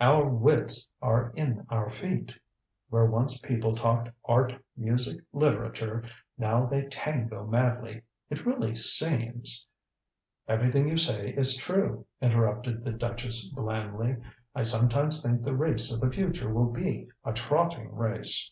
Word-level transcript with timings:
Our 0.00 0.28
wits 0.28 0.90
are 1.00 1.30
in 1.36 1.64
our 1.70 1.88
feet. 1.88 2.36
Where 2.88 3.06
once 3.06 3.38
people 3.40 3.72
talked 3.72 4.08
art, 4.24 4.52
music, 4.76 5.20
literature 5.32 6.02
now 6.36 6.66
they 6.66 6.86
tango 6.86 7.46
madly. 7.46 8.02
It 8.28 8.44
really 8.44 8.74
seems" 8.74 9.64
"Everything 10.48 10.88
you 10.88 10.96
say 10.96 11.30
is 11.36 11.56
true," 11.56 12.04
interrupted 12.20 12.82
the 12.84 12.90
duchess 12.90 13.48
blandly. 13.50 14.16
"I 14.56 14.64
sometimes 14.64 15.22
think 15.22 15.44
the 15.44 15.54
race 15.54 15.94
of 15.94 16.00
the 16.00 16.10
future 16.10 16.52
will 16.52 16.72
be 16.72 17.06
a 17.24 17.32
trotting 17.32 17.94
race." 17.94 18.50